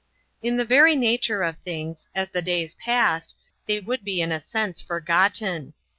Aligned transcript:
In 0.41 0.57
the 0.57 0.65
very 0.65 0.95
nature 0.95 1.43
of 1.43 1.59
things, 1.59 2.09
as 2.15 2.31
the 2.31 2.41
days 2.41 2.73
passed, 2.73 3.35
they 3.67 3.79
would 3.79 4.03
be 4.03 4.19
in 4.19 4.31
a 4.31 4.39
sense 4.41 4.81
forgotten. 4.81 5.75